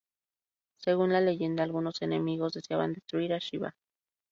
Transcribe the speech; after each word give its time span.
Según 0.79 1.13
la 1.13 1.21
leyenda, 1.21 1.61
algunos 1.63 2.01
enemigos 2.01 2.53
deseaban 2.53 2.93
destruir 2.93 3.33
a 3.33 3.37
Shivá. 3.37 3.75